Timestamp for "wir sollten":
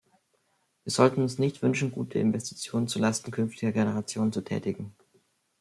0.83-1.21